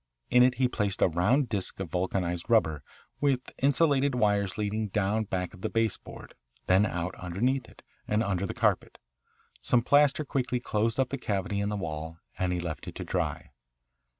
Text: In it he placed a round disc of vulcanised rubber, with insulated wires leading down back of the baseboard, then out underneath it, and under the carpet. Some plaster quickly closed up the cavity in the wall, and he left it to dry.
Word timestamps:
In 0.31 0.41
it 0.41 0.55
he 0.55 0.67
placed 0.67 1.03
a 1.03 1.07
round 1.07 1.47
disc 1.47 1.79
of 1.79 1.91
vulcanised 1.91 2.49
rubber, 2.49 2.81
with 3.19 3.51
insulated 3.59 4.15
wires 4.15 4.57
leading 4.57 4.87
down 4.87 5.25
back 5.25 5.53
of 5.53 5.61
the 5.61 5.69
baseboard, 5.69 6.33
then 6.65 6.87
out 6.87 7.13
underneath 7.19 7.69
it, 7.69 7.83
and 8.07 8.23
under 8.23 8.47
the 8.47 8.55
carpet. 8.55 8.97
Some 9.61 9.83
plaster 9.83 10.25
quickly 10.25 10.59
closed 10.59 10.99
up 10.99 11.09
the 11.09 11.19
cavity 11.19 11.59
in 11.59 11.69
the 11.69 11.75
wall, 11.77 12.17
and 12.39 12.51
he 12.51 12.59
left 12.59 12.87
it 12.87 12.95
to 12.95 13.03
dry. 13.05 13.51